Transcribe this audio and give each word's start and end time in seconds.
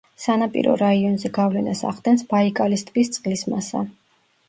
სანაპირო 0.21 0.73
რაიონზე 0.81 1.31
გავლენას 1.37 1.85
ახდენს 1.91 2.27
ბაიკალის 2.35 2.89
ტბის 2.91 3.17
წყლის 3.19 3.49
მასა. 3.55 3.89